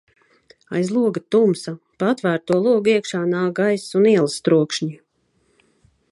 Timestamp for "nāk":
3.33-3.53